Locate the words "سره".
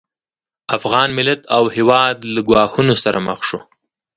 3.03-3.19